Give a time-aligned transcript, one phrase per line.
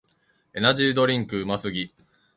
[0.55, 1.91] エナジードリンクうますぎ